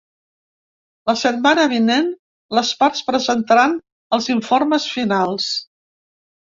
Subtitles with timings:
[1.09, 2.09] La setmana vinent
[2.59, 3.79] les parts presentaran
[4.19, 5.57] els informes finals.